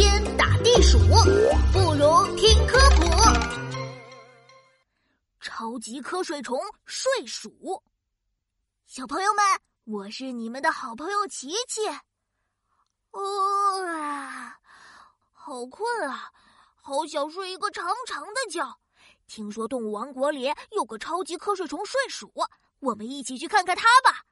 [0.00, 0.98] 天打地鼠，
[1.74, 3.04] 不如听科普。
[5.38, 7.82] 超级瞌睡虫睡鼠，
[8.86, 9.44] 小朋友们，
[9.84, 11.86] 我是你们的好朋友琪琪。
[13.10, 14.56] 哦啊，
[15.32, 16.30] 好困啊，
[16.76, 18.66] 好想睡一个长长的觉。
[19.26, 22.32] 听说动物王国里有个超级瞌睡虫睡鼠，
[22.78, 24.24] 我们一起去看看它吧。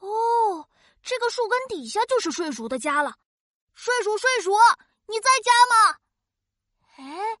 [0.00, 0.68] 哦，
[1.02, 3.14] 这个树根底下就是睡鼠的家了。
[3.78, 4.50] 睡鼠，睡鼠，
[5.06, 5.98] 你在家吗？
[6.96, 7.38] 哎，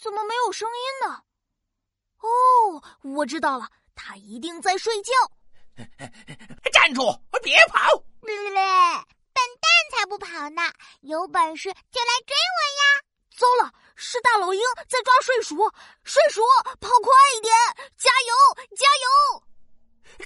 [0.00, 1.24] 怎么没有声音呢？
[2.20, 5.12] 哦，我知道了，它一定在睡觉。
[6.72, 7.02] 站住！
[7.42, 7.92] 别跑！
[8.22, 8.62] 咧咧咧，
[9.32, 10.62] 笨蛋才不跑呢！
[11.00, 13.02] 有本事就来追我呀！
[13.36, 15.56] 糟了，是大老鹰在抓睡鼠！
[16.04, 16.42] 睡鼠，
[16.80, 17.52] 跑快一点！
[17.98, 18.32] 加油，
[18.76, 19.42] 加油！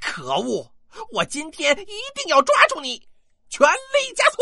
[0.03, 0.71] 可恶！
[1.13, 3.09] 我今天一定要抓住你！
[3.51, 4.39] 全力加速！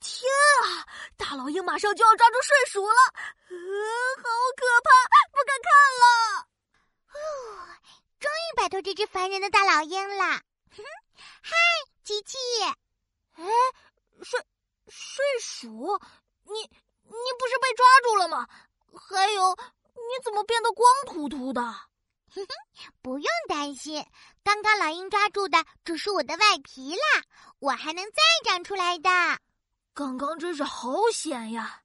[0.00, 0.26] 天
[0.64, 0.88] 啊！
[1.18, 4.90] 大老鹰马上就要抓住睡鼠了，好可怕，
[5.30, 5.70] 不敢看
[6.00, 6.04] 了。
[7.12, 7.18] 哦，
[8.18, 10.40] 终于摆脱这只烦人的大老鹰了。
[11.42, 11.54] 嗨，
[12.04, 12.38] 琪琪！
[13.34, 13.44] 哎，
[14.22, 14.40] 睡
[14.88, 15.68] 睡鼠，
[16.44, 18.48] 你你不是被抓住了吗？
[18.94, 19.54] 还有，
[19.94, 21.60] 你怎么变得光秃秃的？
[22.34, 24.04] 哼哼，不用担心，
[24.42, 27.22] 刚刚老鹰抓住的只是我的外皮啦，
[27.58, 29.10] 我还能再长出来的。
[29.94, 31.82] 刚刚真是好险呀！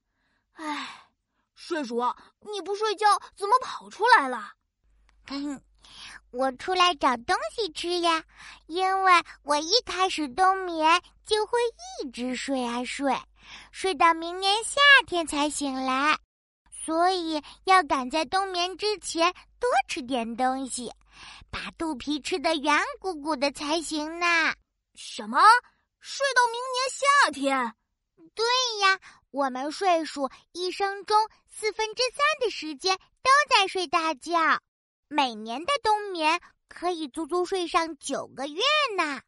[0.53, 1.09] 哎，
[1.55, 1.99] 睡鼠，
[2.41, 4.51] 你不睡觉怎么跑出来了？
[5.27, 5.61] 嗯，
[6.31, 8.23] 我出来找东西吃呀，
[8.67, 9.13] 因为
[9.43, 11.57] 我一开始冬眠就会
[12.03, 13.17] 一直睡啊睡，
[13.71, 16.19] 睡到明年夏天才醒来。
[16.85, 20.91] 所以要赶在冬眠之前多吃点东西，
[21.49, 24.25] 把肚皮吃得圆鼓鼓的才行呢。
[24.93, 25.39] 什么？
[26.01, 27.73] 睡到明年夏天？
[28.35, 28.45] 对
[28.81, 28.99] 呀，
[29.31, 31.17] 我们睡鼠一生中
[31.49, 34.59] 四分之三的时间都在睡大觉，
[35.07, 38.61] 每年的冬眠可以足足睡上九个月
[38.97, 39.21] 呢。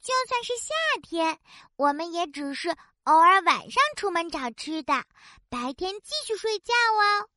[0.00, 1.40] 就算是夏天，
[1.74, 2.76] 我们也只是。
[3.04, 5.04] 偶尔晚上出门找吃的，
[5.50, 7.28] 白天继续睡觉哦。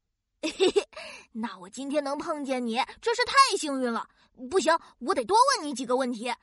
[0.42, 0.88] 嘿嘿，
[1.34, 4.08] 那我今天能碰见你真是太幸运了。
[4.50, 6.30] 不行，我得多问你几个问题。
[6.30, 6.38] 哈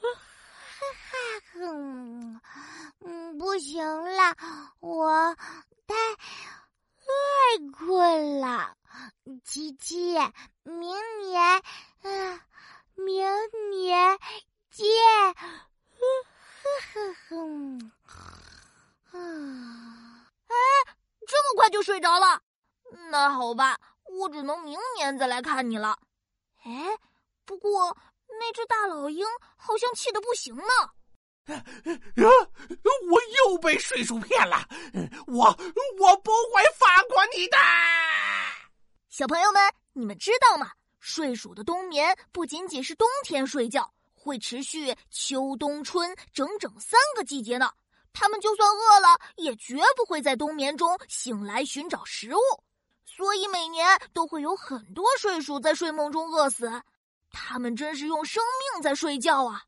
[0.00, 1.14] 哈，
[1.56, 2.40] 嗯
[3.00, 4.34] 嗯，不行了，
[4.80, 5.36] 我
[5.86, 8.78] 太太困了。
[9.44, 10.14] 琪琪，
[10.62, 11.42] 明年，
[12.00, 12.40] 啊，
[12.94, 13.26] 明
[13.70, 14.18] 年
[14.70, 14.86] 见。
[15.34, 17.36] 呵呵呵。
[19.14, 20.26] 啊！
[20.48, 20.54] 哎，
[21.28, 22.40] 这么快就睡着了？
[23.10, 25.98] 那好吧，我只能明年再来看你了。
[26.64, 26.98] 哎，
[27.44, 27.94] 不过
[28.40, 30.64] 那只大老鹰好像气得不行呢。
[31.46, 31.62] 啊！
[33.10, 34.66] 我又被睡鼠骗了！
[35.26, 35.44] 我
[36.00, 37.58] 我不会放过你的！
[39.10, 39.62] 小朋友们，
[39.92, 40.72] 你们知道吗？
[41.00, 47.70] 睡鼠的冬眠不仅仅是冬天睡觉，会持续秋冬春整整三个季节呢。
[48.14, 52.40] 他们就算饿了，也绝不会在冬眠中醒来寻找食物，
[53.04, 56.82] 所以每年都会有很多睡鼠在睡梦中饿死。
[57.30, 58.42] 他们真是用生
[58.72, 59.64] 命在睡觉啊！